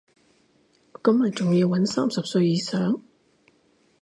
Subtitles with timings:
[1.03, 3.03] 咁係咪仲要搵三十歲以上